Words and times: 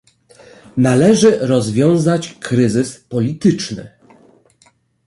Należy 0.77 1.37
rozwiązać 1.41 2.33
kryzys 2.33 2.99
polityczny 2.99 3.91